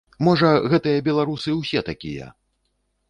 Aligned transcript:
Можа, 0.27 0.47
гэтыя 0.71 1.03
беларусы 1.09 1.49
ўсе 1.59 1.85
такія! 1.91 2.33